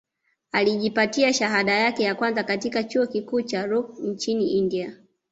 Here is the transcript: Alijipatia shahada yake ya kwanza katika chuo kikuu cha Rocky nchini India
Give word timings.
Alijipatia 0.51 1.33
shahada 1.33 1.71
yake 1.73 2.03
ya 2.03 2.15
kwanza 2.15 2.43
katika 2.43 2.83
chuo 2.83 3.07
kikuu 3.07 3.41
cha 3.41 3.65
Rocky 3.65 4.01
nchini 4.01 4.47
India 4.47 4.97